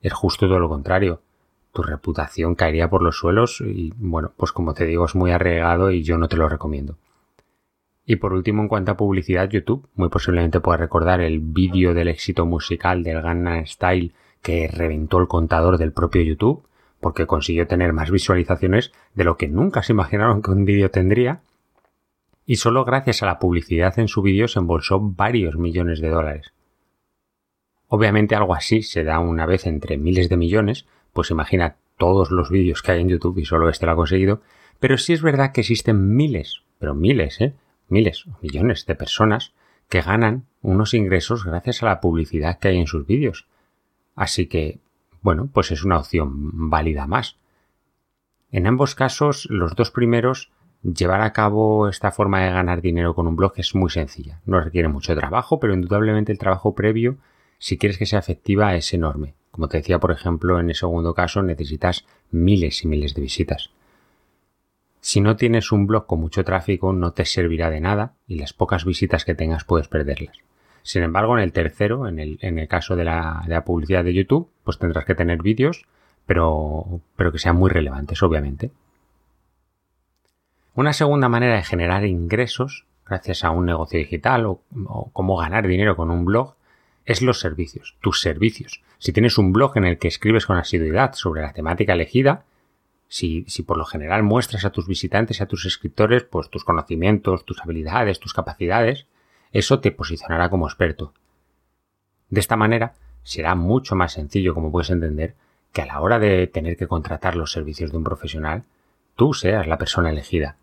es 0.00 0.12
justo 0.12 0.46
todo 0.46 0.58
lo 0.58 0.68
contrario. 0.68 1.22
Tu 1.72 1.82
reputación 1.82 2.54
caería 2.54 2.90
por 2.90 3.02
los 3.02 3.16
suelos 3.16 3.60
y 3.60 3.92
bueno, 3.96 4.32
pues 4.36 4.52
como 4.52 4.74
te 4.74 4.84
digo 4.84 5.06
es 5.06 5.14
muy 5.14 5.30
arreglado 5.30 5.90
y 5.90 6.02
yo 6.02 6.18
no 6.18 6.28
te 6.28 6.36
lo 6.36 6.48
recomiendo. 6.48 6.96
Y 8.04 8.16
por 8.16 8.32
último, 8.32 8.62
en 8.62 8.68
cuanto 8.68 8.92
a 8.92 8.96
publicidad, 8.96 9.48
YouTube, 9.48 9.88
muy 9.94 10.08
posiblemente 10.08 10.60
puedas 10.60 10.80
recordar 10.80 11.20
el 11.20 11.38
vídeo 11.38 11.94
del 11.94 12.08
éxito 12.08 12.44
musical 12.44 13.04
del 13.04 13.22
Gangnam 13.22 13.64
Style 13.66 14.12
que 14.42 14.68
reventó 14.68 15.18
el 15.18 15.28
contador 15.28 15.78
del 15.78 15.92
propio 15.92 16.22
YouTube 16.22 16.64
porque 17.02 17.26
consiguió 17.26 17.66
tener 17.66 17.92
más 17.92 18.12
visualizaciones 18.12 18.92
de 19.14 19.24
lo 19.24 19.36
que 19.36 19.48
nunca 19.48 19.82
se 19.82 19.92
imaginaron 19.92 20.40
que 20.40 20.52
un 20.52 20.64
vídeo 20.64 20.88
tendría. 20.90 21.42
y 22.46 22.56
solo 22.56 22.84
gracias 22.84 23.22
a 23.22 23.26
la 23.26 23.38
publicidad 23.40 23.98
en 23.98 24.08
su 24.08 24.22
vídeo 24.22 24.46
se 24.46 24.60
embolsó 24.60 25.00
varios 25.00 25.56
millones 25.56 26.00
de 26.00 26.08
dólares. 26.08 26.52
Obviamente 27.88 28.36
algo 28.36 28.54
así 28.54 28.82
se 28.82 29.02
da 29.04 29.18
una 29.18 29.46
vez 29.46 29.66
entre 29.66 29.96
miles 29.96 30.28
de 30.28 30.36
millones, 30.36 30.86
pues 31.12 31.30
imagina 31.30 31.76
todos 31.98 32.30
los 32.30 32.50
vídeos 32.50 32.82
que 32.82 32.92
hay 32.92 33.00
en 33.00 33.08
YouTube 33.08 33.38
y 33.38 33.44
solo 33.44 33.68
este 33.68 33.86
lo 33.86 33.92
ha 33.92 33.96
conseguido, 33.96 34.40
pero 34.78 34.96
sí 34.96 35.12
es 35.12 35.22
verdad 35.22 35.52
que 35.52 35.62
existen 35.62 36.14
miles, 36.14 36.62
pero 36.78 36.94
miles, 36.94 37.40
¿eh? 37.40 37.54
Miles 37.88 38.26
o 38.26 38.38
millones 38.42 38.86
de 38.86 38.94
personas 38.94 39.52
que 39.88 40.02
ganan 40.02 40.46
unos 40.62 40.94
ingresos 40.94 41.44
gracias 41.44 41.82
a 41.82 41.86
la 41.86 42.00
publicidad 42.00 42.58
que 42.58 42.68
hay 42.68 42.78
en 42.78 42.86
sus 42.86 43.06
vídeos. 43.06 43.46
Así 44.14 44.46
que, 44.46 44.78
bueno, 45.22 45.48
pues 45.52 45.70
es 45.70 45.84
una 45.84 45.98
opción 45.98 46.70
válida 46.70 47.06
más. 47.06 47.36
En 48.50 48.66
ambos 48.66 48.94
casos, 48.94 49.46
los 49.50 49.74
dos 49.74 49.90
primeros, 49.90 50.50
llevar 50.82 51.22
a 51.22 51.32
cabo 51.32 51.88
esta 51.88 52.10
forma 52.10 52.40
de 52.40 52.52
ganar 52.52 52.82
dinero 52.82 53.14
con 53.14 53.26
un 53.26 53.36
blog 53.36 53.52
es 53.56 53.74
muy 53.74 53.90
sencilla. 53.90 54.40
No 54.44 54.60
requiere 54.60 54.88
mucho 54.88 55.14
trabajo, 55.14 55.58
pero 55.58 55.74
indudablemente 55.74 56.32
el 56.32 56.38
trabajo 56.38 56.74
previo, 56.74 57.16
si 57.58 57.78
quieres 57.78 57.96
que 57.96 58.06
sea 58.06 58.18
efectiva, 58.18 58.74
es 58.74 58.92
enorme. 58.92 59.34
Como 59.52 59.68
te 59.68 59.78
decía, 59.78 60.00
por 60.00 60.10
ejemplo, 60.10 60.58
en 60.58 60.70
el 60.70 60.74
segundo 60.74 61.14
caso 61.14 61.42
necesitas 61.42 62.04
miles 62.30 62.82
y 62.84 62.88
miles 62.88 63.14
de 63.14 63.22
visitas. 63.22 63.70
Si 65.00 65.20
no 65.20 65.36
tienes 65.36 65.72
un 65.72 65.86
blog 65.86 66.06
con 66.06 66.20
mucho 66.20 66.44
tráfico 66.44 66.92
no 66.92 67.12
te 67.12 67.24
servirá 67.24 67.70
de 67.70 67.80
nada 67.80 68.14
y 68.26 68.36
las 68.36 68.52
pocas 68.52 68.84
visitas 68.84 69.24
que 69.24 69.34
tengas 69.34 69.64
puedes 69.64 69.88
perderlas. 69.88 70.36
Sin 70.82 71.02
embargo, 71.02 71.36
en 71.36 71.44
el 71.44 71.52
tercero, 71.52 72.08
en 72.08 72.18
el, 72.18 72.38
en 72.42 72.58
el 72.58 72.68
caso 72.68 72.96
de 72.96 73.04
la, 73.04 73.42
de 73.46 73.54
la, 73.54 73.64
publicidad 73.64 74.04
de 74.04 74.14
YouTube, 74.14 74.48
pues 74.64 74.78
tendrás 74.78 75.04
que 75.04 75.14
tener 75.14 75.42
vídeos, 75.42 75.86
pero, 76.26 77.00
pero 77.16 77.32
que 77.32 77.38
sean 77.38 77.56
muy 77.56 77.70
relevantes, 77.70 78.22
obviamente. 78.22 78.70
Una 80.74 80.92
segunda 80.92 81.28
manera 81.28 81.56
de 81.56 81.62
generar 81.62 82.04
ingresos 82.04 82.86
gracias 83.06 83.44
a 83.44 83.50
un 83.50 83.66
negocio 83.66 83.98
digital 83.98 84.46
o, 84.46 84.62
cómo 85.12 85.36
ganar 85.36 85.66
dinero 85.66 85.96
con 85.96 86.10
un 86.10 86.24
blog 86.24 86.54
es 87.04 87.20
los 87.20 87.40
servicios, 87.40 87.96
tus 88.00 88.20
servicios. 88.20 88.82
Si 88.98 89.12
tienes 89.12 89.36
un 89.36 89.52
blog 89.52 89.76
en 89.76 89.84
el 89.84 89.98
que 89.98 90.08
escribes 90.08 90.46
con 90.46 90.56
asiduidad 90.56 91.14
sobre 91.14 91.42
la 91.42 91.52
temática 91.52 91.92
elegida, 91.92 92.44
si, 93.08 93.44
si, 93.48 93.64
por 93.64 93.76
lo 93.76 93.84
general 93.84 94.22
muestras 94.22 94.64
a 94.64 94.70
tus 94.70 94.86
visitantes 94.86 95.40
y 95.40 95.42
a 95.42 95.46
tus 95.46 95.66
escritores 95.66 96.22
pues 96.22 96.48
tus 96.48 96.64
conocimientos, 96.64 97.44
tus 97.44 97.60
habilidades, 97.60 98.20
tus 98.20 98.32
capacidades, 98.32 99.06
eso 99.52 99.80
te 99.80 99.92
posicionará 99.92 100.48
como 100.50 100.66
experto. 100.66 101.12
De 102.30 102.40
esta 102.40 102.56
manera 102.56 102.94
será 103.22 103.54
mucho 103.54 103.94
más 103.94 104.12
sencillo, 104.12 104.54
como 104.54 104.72
puedes 104.72 104.90
entender, 104.90 105.34
que 105.72 105.82
a 105.82 105.86
la 105.86 106.00
hora 106.00 106.18
de 106.18 106.46
tener 106.46 106.76
que 106.76 106.86
contratar 106.86 107.36
los 107.36 107.52
servicios 107.52 107.90
de 107.90 107.96
un 107.96 108.04
profesional, 108.04 108.64
tú 109.16 109.34
seas 109.34 109.66
la 109.66 109.78
persona 109.78 110.10
elegida. 110.10 110.56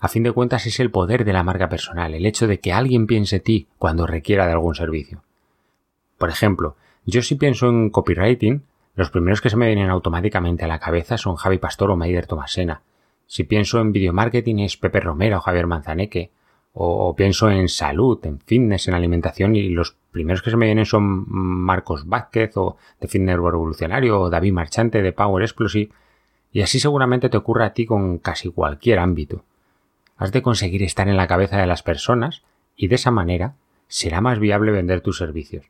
A 0.00 0.08
fin 0.08 0.22
de 0.22 0.32
cuentas 0.32 0.66
es 0.66 0.80
el 0.80 0.90
poder 0.90 1.24
de 1.24 1.32
la 1.32 1.42
marca 1.42 1.68
personal, 1.68 2.14
el 2.14 2.26
hecho 2.26 2.46
de 2.46 2.60
que 2.60 2.72
alguien 2.72 3.06
piense 3.06 3.40
ti 3.40 3.68
cuando 3.78 4.06
requiera 4.06 4.46
de 4.46 4.52
algún 4.52 4.74
servicio. 4.74 5.22
Por 6.18 6.30
ejemplo, 6.30 6.76
yo 7.06 7.22
si 7.22 7.34
pienso 7.34 7.68
en 7.68 7.90
copywriting, 7.90 8.62
los 8.94 9.10
primeros 9.10 9.40
que 9.40 9.50
se 9.50 9.56
me 9.56 9.66
vienen 9.66 9.90
automáticamente 9.90 10.64
a 10.64 10.68
la 10.68 10.78
cabeza 10.78 11.18
son 11.18 11.36
Javi 11.36 11.58
Pastor 11.58 11.90
o 11.90 11.96
Maider 11.96 12.26
Tomasena. 12.26 12.82
Si 13.26 13.44
pienso 13.44 13.80
en 13.80 13.92
video 13.92 14.12
marketing 14.12 14.58
es 14.58 14.76
Pepe 14.76 15.00
Romero 15.00 15.38
o 15.38 15.40
Javier 15.40 15.66
Manzaneque. 15.66 16.30
O, 16.76 17.14
pienso 17.14 17.48
en 17.50 17.68
salud, 17.68 18.18
en 18.26 18.40
fitness, 18.40 18.88
en 18.88 18.94
alimentación 18.94 19.54
y 19.54 19.68
los 19.68 19.96
primeros 20.10 20.42
que 20.42 20.50
se 20.50 20.56
me 20.56 20.66
vienen 20.66 20.84
son 20.84 21.24
Marcos 21.28 22.08
Vázquez 22.08 22.56
o 22.56 22.76
de 23.00 23.06
Fitness 23.06 23.36
Revolucionario 23.36 24.20
o 24.20 24.28
David 24.28 24.52
Marchante 24.52 25.00
de 25.00 25.12
Power 25.12 25.44
Explosive 25.44 25.92
y 26.50 26.62
así 26.62 26.80
seguramente 26.80 27.28
te 27.28 27.36
ocurre 27.36 27.64
a 27.64 27.74
ti 27.74 27.86
con 27.86 28.18
casi 28.18 28.50
cualquier 28.50 28.98
ámbito. 28.98 29.44
Has 30.16 30.32
de 30.32 30.42
conseguir 30.42 30.82
estar 30.82 31.08
en 31.08 31.16
la 31.16 31.28
cabeza 31.28 31.58
de 31.58 31.66
las 31.66 31.84
personas 31.84 32.42
y 32.76 32.88
de 32.88 32.96
esa 32.96 33.12
manera 33.12 33.54
será 33.86 34.20
más 34.20 34.40
viable 34.40 34.72
vender 34.72 35.00
tus 35.00 35.18
servicios. 35.18 35.66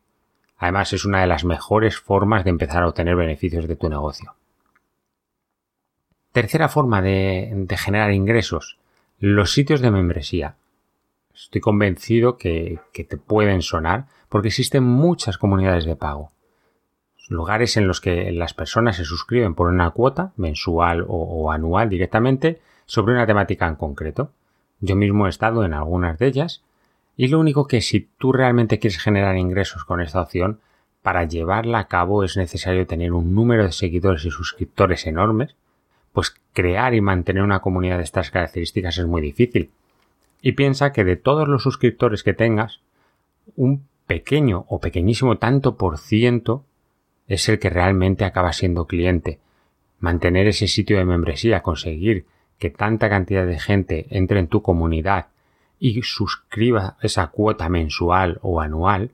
Además, 0.56 0.94
es 0.94 1.04
una 1.04 1.20
de 1.20 1.26
las 1.26 1.44
mejores 1.44 1.98
formas 1.98 2.44
de 2.44 2.50
empezar 2.50 2.82
a 2.82 2.88
obtener 2.88 3.16
beneficios 3.16 3.68
de 3.68 3.76
tu 3.76 3.90
negocio. 3.90 4.34
Tercera 6.32 6.70
forma 6.70 7.02
de 7.02 7.66
generar 7.76 8.12
ingresos, 8.12 8.78
los 9.18 9.52
sitios 9.52 9.80
de 9.80 9.90
membresía. 9.90 10.56
Estoy 11.34 11.60
convencido 11.60 12.36
que, 12.36 12.80
te 12.92 13.16
pueden 13.16 13.62
sonar 13.62 14.06
porque 14.28 14.48
existen 14.48 14.84
muchas 14.84 15.38
comunidades 15.38 15.84
de 15.84 15.96
pago. 15.96 16.30
Lugares 17.28 17.76
en 17.76 17.86
los 17.88 18.00
que 18.00 18.30
las 18.32 18.54
personas 18.54 18.96
se 18.96 19.04
suscriben 19.04 19.54
por 19.54 19.68
una 19.68 19.90
cuota 19.90 20.32
mensual 20.36 21.04
o 21.08 21.50
anual 21.50 21.88
directamente 21.88 22.60
sobre 22.86 23.14
una 23.14 23.26
temática 23.26 23.66
en 23.66 23.76
concreto. 23.76 24.30
Yo 24.80 24.96
mismo 24.96 25.26
he 25.26 25.30
estado 25.30 25.64
en 25.64 25.72
algunas 25.72 26.18
de 26.18 26.26
ellas 26.26 26.62
y 27.16 27.28
lo 27.28 27.38
único 27.38 27.66
que 27.66 27.80
si 27.80 28.08
tú 28.18 28.32
realmente 28.32 28.78
quieres 28.78 29.00
generar 29.00 29.36
ingresos 29.36 29.84
con 29.84 30.00
esta 30.00 30.20
opción, 30.20 30.60
para 31.02 31.24
llevarla 31.24 31.80
a 31.80 31.88
cabo 31.88 32.24
es 32.24 32.36
necesario 32.36 32.86
tener 32.86 33.12
un 33.12 33.34
número 33.34 33.64
de 33.64 33.72
seguidores 33.72 34.24
y 34.24 34.30
suscriptores 34.30 35.06
enormes, 35.06 35.54
pues 36.12 36.34
crear 36.52 36.94
y 36.94 37.00
mantener 37.00 37.42
una 37.42 37.60
comunidad 37.60 37.98
de 37.98 38.04
estas 38.04 38.30
características 38.30 38.98
es 38.98 39.06
muy 39.06 39.20
difícil. 39.20 39.70
Y 40.46 40.52
piensa 40.52 40.92
que 40.92 41.04
de 41.04 41.16
todos 41.16 41.48
los 41.48 41.62
suscriptores 41.62 42.22
que 42.22 42.34
tengas, 42.34 42.82
un 43.56 43.88
pequeño 44.06 44.66
o 44.68 44.78
pequeñísimo 44.78 45.38
tanto 45.38 45.78
por 45.78 45.96
ciento 45.96 46.66
es 47.26 47.48
el 47.48 47.58
que 47.58 47.70
realmente 47.70 48.26
acaba 48.26 48.52
siendo 48.52 48.86
cliente. 48.86 49.40
Mantener 50.00 50.46
ese 50.46 50.68
sitio 50.68 50.98
de 50.98 51.06
membresía, 51.06 51.62
conseguir 51.62 52.26
que 52.58 52.68
tanta 52.68 53.08
cantidad 53.08 53.46
de 53.46 53.58
gente 53.58 54.06
entre 54.10 54.38
en 54.38 54.48
tu 54.48 54.60
comunidad 54.60 55.28
y 55.78 56.02
suscriba 56.02 56.98
esa 57.00 57.28
cuota 57.28 57.70
mensual 57.70 58.38
o 58.42 58.60
anual 58.60 59.12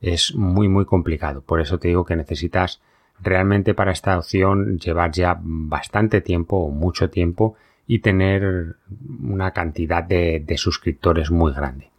es 0.00 0.32
muy 0.36 0.68
muy 0.68 0.84
complicado. 0.84 1.40
Por 1.40 1.60
eso 1.60 1.80
te 1.80 1.88
digo 1.88 2.04
que 2.04 2.14
necesitas 2.14 2.80
realmente 3.18 3.74
para 3.74 3.90
esta 3.90 4.16
opción 4.16 4.78
llevar 4.78 5.10
ya 5.10 5.36
bastante 5.42 6.20
tiempo 6.20 6.58
o 6.58 6.70
mucho 6.70 7.10
tiempo 7.10 7.56
y 7.90 8.00
tener 8.00 8.76
una 9.22 9.52
cantidad 9.52 10.04
de, 10.04 10.44
suscriptores 10.58 11.30
muy 11.30 11.52
grande. 11.52 11.90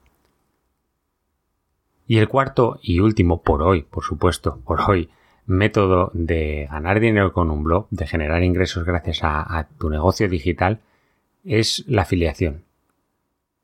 Y 2.05 2.19
el 2.19 2.29
cuarto 2.29 2.79
y 2.83 2.99
último 2.99 3.41
por 3.41 3.63
hoy, 3.63 3.81
por 3.81 4.03
supuesto, 4.03 4.61
por 4.65 4.81
hoy, 4.87 5.09
método 5.47 6.11
de 6.13 6.67
ganar 6.69 6.99
dinero 6.99 7.33
con 7.33 7.49
un 7.49 7.63
blog, 7.63 7.87
de 7.89 8.05
generar 8.05 8.43
ingresos 8.43 8.85
gracias 8.85 9.23
a, 9.23 9.57
a 9.57 9.67
tu 9.67 9.89
negocio 9.89 10.29
digital, 10.29 10.79
es 11.43 11.83
la 11.87 12.03
afiliación. 12.03 12.63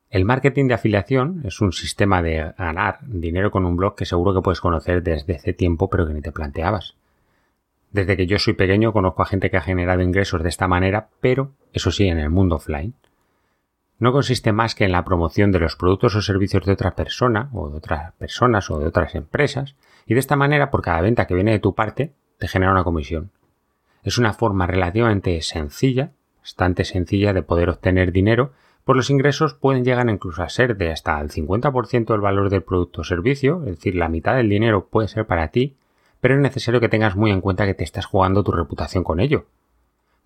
El 0.09 0.25
marketing 0.25 0.67
de 0.67 0.73
afiliación 0.73 1.41
es 1.45 1.61
un 1.61 1.73
sistema 1.73 2.23
de 2.23 2.53
ganar 2.57 2.99
dinero 3.05 3.51
con 3.51 3.65
un 3.65 3.75
blog 3.75 3.95
que 3.95 4.05
seguro 4.05 4.33
que 4.33 4.41
puedes 4.41 4.61
conocer 4.61 5.03
desde 5.03 5.35
hace 5.35 5.53
tiempo 5.53 5.91
pero 5.91 6.07
que 6.07 6.13
ni 6.13 6.21
te 6.21 6.31
planteabas. 6.31 6.95
Desde 7.95 8.17
que 8.17 8.27
yo 8.27 8.39
soy 8.39 8.55
pequeño 8.55 8.91
conozco 8.91 9.21
a 9.21 9.25
gente 9.25 9.49
que 9.49 9.55
ha 9.55 9.61
generado 9.61 10.01
ingresos 10.01 10.43
de 10.43 10.49
esta 10.49 10.67
manera, 10.67 11.07
pero 11.21 11.53
eso 11.71 11.91
sí, 11.91 12.09
en 12.09 12.19
el 12.19 12.29
mundo 12.29 12.57
offline. 12.57 12.93
No 13.99 14.11
consiste 14.11 14.51
más 14.51 14.75
que 14.75 14.83
en 14.83 14.91
la 14.91 15.05
promoción 15.05 15.53
de 15.53 15.59
los 15.59 15.77
productos 15.77 16.13
o 16.15 16.21
servicios 16.21 16.65
de 16.65 16.73
otra 16.73 16.93
persona 16.93 17.49
o 17.53 17.69
de 17.69 17.77
otras 17.77 18.11
personas 18.15 18.69
o 18.69 18.79
de 18.79 18.87
otras 18.87 19.15
empresas 19.15 19.75
y 20.05 20.13
de 20.13 20.19
esta 20.19 20.35
manera 20.35 20.71
por 20.71 20.81
cada 20.81 20.99
venta 20.99 21.25
que 21.25 21.35
viene 21.35 21.53
de 21.53 21.59
tu 21.59 21.73
parte 21.73 22.11
te 22.37 22.49
genera 22.49 22.73
una 22.73 22.83
comisión. 22.83 23.31
Es 24.03 24.17
una 24.17 24.33
forma 24.33 24.67
relativamente 24.67 25.41
sencilla, 25.41 26.11
bastante 26.41 26.83
sencilla 26.83 27.31
de 27.31 27.43
poder 27.43 27.69
obtener 27.69 28.11
dinero 28.11 28.51
pues 28.83 28.97
los 28.97 29.09
ingresos 29.09 29.53
pueden 29.53 29.85
llegar 29.85 30.09
incluso 30.09 30.43
a 30.43 30.49
ser 30.49 30.75
de 30.75 30.91
hasta 30.91 31.19
el 31.21 31.29
50% 31.29 32.07
del 32.07 32.19
valor 32.19 32.49
del 32.49 32.61
producto 32.61 33.01
o 33.01 33.03
servicio, 33.05 33.61
es 33.61 33.77
decir, 33.77 33.95
la 33.95 34.09
mitad 34.09 34.35
del 34.35 34.49
dinero 34.49 34.87
puede 34.87 35.07
ser 35.07 35.25
para 35.25 35.47
ti, 35.47 35.75
pero 36.25 36.33
es 36.33 36.41
necesario 36.41 36.81
que 36.81 36.89
tengas 36.89 37.15
muy 37.15 37.29
en 37.29 37.39
cuenta 37.39 37.67
que 37.67 37.75
te 37.75 37.83
estás 37.83 38.07
jugando 38.07 38.43
tu 38.43 38.51
reputación 38.51 39.03
con 39.03 39.19
ello. 39.19 39.45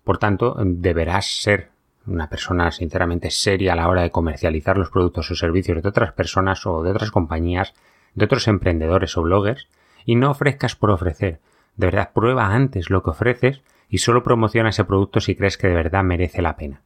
Por 0.02 0.16
tanto, 0.16 0.56
deberás 0.58 1.42
ser 1.42 1.72
una 2.06 2.30
persona 2.30 2.70
sinceramente 2.70 3.30
seria 3.30 3.74
a 3.74 3.76
la 3.76 3.86
hora 3.86 4.00
de 4.00 4.10
comercializar 4.10 4.78
los 4.78 4.88
productos 4.88 5.30
o 5.30 5.34
servicios 5.34 5.82
de 5.82 5.86
otras 5.86 6.14
personas 6.14 6.64
o 6.64 6.82
de 6.82 6.92
otras 6.92 7.10
compañías, 7.10 7.74
de 8.14 8.24
otros 8.24 8.48
emprendedores 8.48 9.14
o 9.18 9.22
bloggers, 9.22 9.68
y 10.06 10.16
no 10.16 10.30
ofrezcas 10.30 10.74
por 10.74 10.90
ofrecer. 10.90 11.38
De 11.76 11.88
verdad, 11.88 12.12
prueba 12.14 12.46
antes 12.46 12.88
lo 12.88 13.02
que 13.02 13.10
ofreces 13.10 13.60
y 13.90 13.98
solo 13.98 14.22
promociona 14.22 14.70
ese 14.70 14.86
producto 14.86 15.20
si 15.20 15.36
crees 15.36 15.58
que 15.58 15.68
de 15.68 15.74
verdad 15.74 16.02
merece 16.02 16.40
la 16.40 16.56
pena 16.56 16.80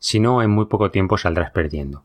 si 0.00 0.18
no 0.18 0.42
en 0.42 0.50
muy 0.50 0.66
poco 0.66 0.90
tiempo 0.90 1.18
saldrás 1.18 1.52
perdiendo. 1.52 2.02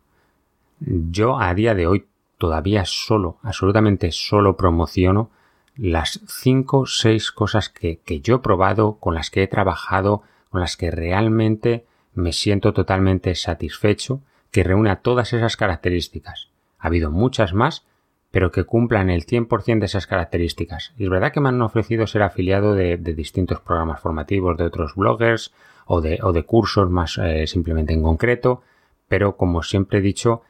Yo 0.80 1.40
a 1.40 1.56
día 1.56 1.74
de 1.74 1.88
hoy 1.88 2.06
todavía 2.38 2.86
solo, 2.86 3.38
absolutamente 3.42 4.12
solo 4.12 4.56
promociono 4.56 5.32
las 5.76 6.22
5 6.28 6.80
o 6.80 6.86
6 6.86 7.32
cosas 7.32 7.70
que, 7.70 8.00
que 8.00 8.22
yo 8.22 8.36
he 8.36 8.40
probado, 8.40 8.98
con 9.00 9.16
las 9.16 9.30
que 9.30 9.44
he 9.44 9.48
trabajado, 9.48 10.24
con 10.50 10.62
las 10.62 10.78
que 10.78 10.92
realmente 10.92 11.86
me 12.14 12.34
siento 12.34 12.74
totalmente 12.74 13.36
satisfecho, 13.36 14.22
que 14.52 14.64
reúna 14.64 14.98
todas 14.98 15.34
esas 15.34 15.56
características. 15.56 16.50
Ha 16.78 16.88
habido 16.88 17.12
muchas 17.12 17.54
más, 17.54 17.86
pero 18.32 18.52
que 18.52 18.64
cumplan 18.64 19.10
el 19.10 19.26
100% 19.26 19.80
de 19.80 19.86
esas 19.86 20.08
características. 20.08 20.94
Y 20.98 21.04
es 21.04 21.10
verdad 21.10 21.32
que 21.32 21.40
me 21.42 21.50
han 21.50 21.62
ofrecido 21.62 22.08
ser 22.08 22.24
afiliado 22.24 22.74
de, 22.74 22.98
de 22.98 23.14
distintos 23.14 23.60
programas 23.60 24.00
formativos 24.00 24.58
de 24.58 24.66
otros 24.66 24.96
bloggers 24.96 25.54
o 25.86 26.02
de, 26.02 26.20
o 26.24 26.32
de 26.32 26.44
cursos 26.44 26.90
más 26.90 27.18
eh, 27.18 27.48
simplemente 27.48 27.94
en 27.94 28.04
concreto, 28.04 28.62
pero 29.08 29.36
como 29.36 29.64
siempre 29.64 30.00
he 30.00 30.02
dicho, 30.02 30.42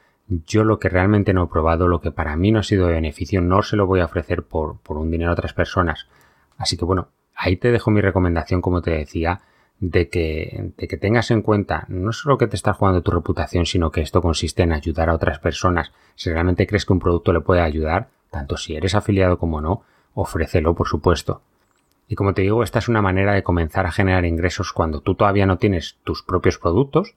yo 0.46 0.64
lo 0.64 0.78
que 0.78 0.88
realmente 0.88 1.32
no 1.32 1.44
he 1.44 1.48
probado, 1.48 1.88
lo 1.88 2.00
que 2.00 2.12
para 2.12 2.36
mí 2.36 2.52
no 2.52 2.60
ha 2.60 2.62
sido 2.62 2.86
de 2.86 2.94
beneficio, 2.94 3.40
no 3.40 3.62
se 3.62 3.76
lo 3.76 3.86
voy 3.86 4.00
a 4.00 4.06
ofrecer 4.06 4.42
por, 4.42 4.78
por 4.80 4.96
un 4.96 5.10
dinero 5.10 5.30
a 5.30 5.34
otras 5.34 5.52
personas. 5.52 6.06
Así 6.58 6.76
que 6.76 6.84
bueno, 6.84 7.08
ahí 7.34 7.56
te 7.56 7.70
dejo 7.70 7.90
mi 7.90 8.00
recomendación, 8.00 8.60
como 8.60 8.82
te 8.82 8.92
decía, 8.92 9.40
de 9.80 10.08
que, 10.08 10.72
de 10.76 10.86
que 10.86 10.96
tengas 10.96 11.32
en 11.32 11.42
cuenta 11.42 11.86
no 11.88 12.12
solo 12.12 12.38
que 12.38 12.46
te 12.46 12.54
estás 12.54 12.76
jugando 12.76 13.02
tu 13.02 13.10
reputación, 13.10 13.66
sino 13.66 13.90
que 13.90 14.00
esto 14.00 14.22
consiste 14.22 14.62
en 14.62 14.72
ayudar 14.72 15.10
a 15.10 15.14
otras 15.14 15.40
personas. 15.40 15.92
Si 16.14 16.30
realmente 16.30 16.66
crees 16.66 16.86
que 16.86 16.92
un 16.92 17.00
producto 17.00 17.32
le 17.32 17.40
puede 17.40 17.62
ayudar, 17.62 18.08
tanto 18.30 18.56
si 18.56 18.76
eres 18.76 18.94
afiliado 18.94 19.38
como 19.38 19.60
no, 19.60 19.82
ofrécelo, 20.14 20.74
por 20.74 20.86
supuesto. 20.86 21.42
Y 22.06 22.14
como 22.14 22.32
te 22.32 22.42
digo, 22.42 22.62
esta 22.62 22.78
es 22.78 22.88
una 22.88 23.02
manera 23.02 23.32
de 23.32 23.42
comenzar 23.42 23.86
a 23.86 23.90
generar 23.90 24.24
ingresos 24.24 24.72
cuando 24.72 25.00
tú 25.00 25.14
todavía 25.16 25.46
no 25.46 25.58
tienes 25.58 25.96
tus 26.04 26.22
propios 26.22 26.58
productos 26.58 27.14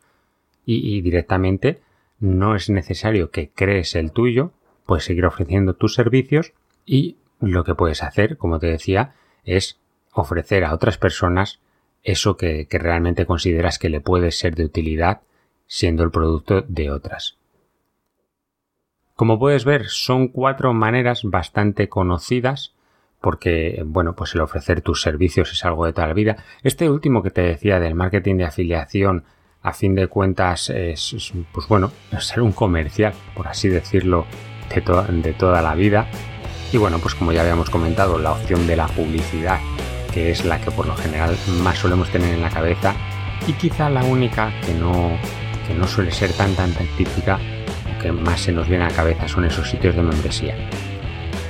y, 0.65 0.97
y 0.97 1.01
directamente 1.01 1.81
no 2.19 2.55
es 2.55 2.69
necesario 2.69 3.31
que 3.31 3.49
crees 3.49 3.95
el 3.95 4.11
tuyo, 4.11 4.51
puedes 4.85 5.05
seguir 5.05 5.25
ofreciendo 5.25 5.73
tus 5.73 5.93
servicios 5.93 6.53
y 6.85 7.17
lo 7.39 7.63
que 7.63 7.75
puedes 7.75 8.03
hacer, 8.03 8.37
como 8.37 8.59
te 8.59 8.67
decía, 8.67 9.15
es 9.43 9.79
ofrecer 10.13 10.63
a 10.63 10.73
otras 10.73 10.97
personas 10.97 11.59
eso 12.03 12.37
que, 12.37 12.67
realmente 12.71 13.25
consideras 13.25 13.79
que 13.79 13.89
le 13.89 13.99
puede 13.99 14.31
ser 14.31 14.55
de 14.55 14.65
utilidad 14.65 15.21
siendo 15.67 16.03
el 16.03 16.11
producto 16.11 16.61
de 16.67 16.91
otras. 16.91 17.37
Como 19.15 19.39
puedes 19.39 19.65
ver, 19.65 19.87
son 19.87 20.27
cuatro 20.27 20.73
maneras 20.73 21.21
bastante 21.23 21.89
conocidas 21.89 22.75
porque, 23.21 23.81
bueno, 23.85 24.15
pues 24.15 24.35
el 24.35 24.41
ofrecer 24.41 24.81
tus 24.81 25.01
servicios 25.01 25.51
es 25.51 25.65
algo 25.65 25.85
de 25.85 25.93
toda 25.93 26.07
la 26.07 26.13
vida. 26.13 26.37
Este 26.61 26.89
último 26.89 27.23
que 27.23 27.31
te 27.31 27.41
decía 27.41 27.79
del 27.79 27.95
marketing 27.95 28.35
de 28.35 28.45
afiliación, 28.45 29.23
a 29.65 29.73
fin 29.73 29.95
de 29.95 30.07
cuentas, 30.07 30.69
es, 30.69 31.33
pues 31.51 31.67
bueno, 31.67 31.91
ser 32.19 32.41
un 32.41 32.51
comercial, 32.51 33.13
por 33.35 33.47
así 33.47 33.67
decirlo, 33.67 34.25
de, 34.73 34.81
de 35.21 35.33
toda 35.33 35.61
la 35.61 35.75
vida. 35.75 36.07
Y 36.71 36.77
bueno, 36.77 36.99
pues 36.99 37.15
como 37.15 37.31
ya 37.31 37.41
habíamos 37.41 37.69
comentado, 37.69 38.17
la 38.17 38.31
opción 38.31 38.67
de 38.67 38.75
la 38.75 38.87
publicidad 38.87 39.59
que 40.15 40.31
es 40.31 40.45
la 40.45 40.61
que 40.61 40.71
por 40.71 40.87
lo 40.87 40.95
general 40.95 41.35
más 41.61 41.79
solemos 41.79 42.09
tener 42.09 42.33
en 42.33 42.41
la 42.41 42.49
cabeza 42.49 42.95
y 43.47 43.51
quizá 43.51 43.89
la 43.89 44.01
única 44.05 44.53
que 44.65 44.73
no, 44.73 45.11
que 45.67 45.73
no 45.73 45.85
suele 45.89 46.09
ser 46.09 46.31
tan 46.31 46.55
tan, 46.55 46.71
tan 46.71 46.87
típica 46.95 47.37
o 47.85 48.01
que 48.01 48.13
más 48.13 48.39
se 48.39 48.53
nos 48.53 48.69
viene 48.69 48.85
a 48.85 48.87
la 48.87 48.95
cabeza 48.95 49.27
son 49.27 49.43
esos 49.43 49.69
sitios 49.69 49.93
de 49.93 50.01
membresía. 50.01 50.55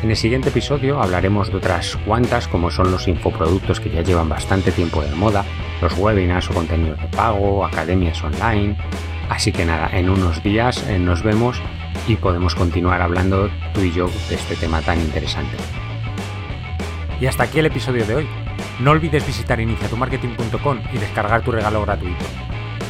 En 0.02 0.10
el 0.10 0.18
siguiente 0.18 0.50
episodio 0.50 1.00
hablaremos 1.00 1.52
de 1.52 1.58
otras 1.58 1.96
cuantas 2.08 2.48
como 2.48 2.72
son 2.72 2.92
los 2.92 3.08
infoproductos 3.08 3.80
que 3.80 3.92
ya 3.92 4.02
llevan 4.02 4.30
bastante 4.30 4.72
tiempo 4.72 5.04
de 5.04 5.14
moda, 5.14 5.46
los 5.86 5.98
webinars 6.00 6.50
o 6.50 6.54
contenidos 6.54 7.00
de 7.00 7.08
pago, 7.10 7.64
academias 7.64 8.24
online. 8.24 8.76
Así 9.30 9.52
que 9.52 9.66
nada, 9.66 9.88
en 9.94 10.10
unos 10.10 10.42
días 10.42 10.84
eh, 10.90 10.98
nos 10.98 11.22
vemos 11.22 11.62
y 12.08 12.16
podemos 12.16 12.56
continuar 12.56 13.02
hablando 13.04 13.52
tú 13.74 13.82
y 13.82 13.92
yo 13.92 14.10
de 14.30 14.36
este 14.36 14.56
tema 14.56 14.82
tan 14.82 15.00
interesante. 15.00 15.56
Y 17.22 17.28
hasta 17.28 17.44
aquí 17.44 17.60
el 17.60 17.68
episodio 17.68 18.06
de 18.06 18.16
hoy. 18.16 18.28
No 18.80 18.92
olvides 18.92 19.26
visitar 19.26 19.60
iniciatumarketing.com 19.62 20.80
y 20.92 20.98
descargar 20.98 21.44
tu 21.44 21.52
regalo 21.52 21.82
gratuito. 21.84 22.26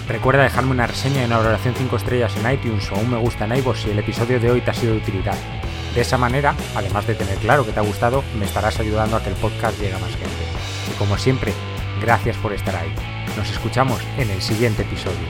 Recuerda 0.07 0.43
dejarme 0.43 0.71
una 0.71 0.87
reseña 0.87 1.21
y 1.21 1.25
una 1.25 1.37
valoración 1.37 1.75
5 1.75 1.97
estrellas 1.97 2.33
en 2.37 2.51
iTunes 2.53 2.89
o 2.91 2.95
un 2.95 3.11
me 3.11 3.17
gusta 3.17 3.45
en 3.45 3.57
iVoox 3.57 3.81
si 3.81 3.91
el 3.91 3.99
episodio 3.99 4.39
de 4.39 4.51
hoy 4.51 4.61
te 4.61 4.71
ha 4.71 4.73
sido 4.73 4.93
de 4.93 4.99
utilidad. 4.99 5.35
De 5.93 6.01
esa 6.01 6.17
manera, 6.17 6.55
además 6.75 7.05
de 7.07 7.15
tener 7.15 7.37
claro 7.39 7.65
que 7.65 7.71
te 7.71 7.79
ha 7.79 7.83
gustado, 7.83 8.23
me 8.39 8.45
estarás 8.45 8.79
ayudando 8.79 9.17
a 9.17 9.21
que 9.21 9.29
el 9.29 9.35
podcast 9.35 9.79
llegue 9.79 9.95
a 9.95 9.99
más 9.99 10.11
gente. 10.11 10.45
Y 10.91 10.97
como 10.97 11.17
siempre, 11.17 11.53
gracias 12.01 12.37
por 12.37 12.53
estar 12.53 12.75
ahí. 12.75 12.93
Nos 13.37 13.49
escuchamos 13.49 14.01
en 14.17 14.29
el 14.29 14.41
siguiente 14.41 14.83
episodio. 14.83 15.27